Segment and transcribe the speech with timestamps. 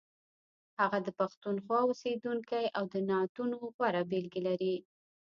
[0.79, 4.75] هغه د پښتونخوا اوسیدونکی او د نعتونو غوره بېلګې لري.